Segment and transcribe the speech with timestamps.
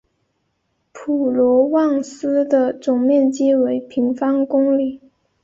[0.91, 4.99] 普罗旺斯的总面积为平方公里。